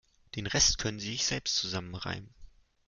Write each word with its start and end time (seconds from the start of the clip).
Den 0.35 0.47
Rest 0.47 0.79
können 0.79 0.99
Sie 0.99 1.11
sich 1.11 1.27
selbst 1.27 1.57
zusammenreimen. 1.57 2.33